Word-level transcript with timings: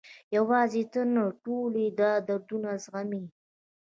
یوازې 0.37 0.83
ته 0.93 1.01
نه، 1.13 1.23
ټول 1.43 1.71
یې 1.83 1.87
دا 1.99 2.11
دردونه 2.27 2.69
زغمي. 2.83 3.23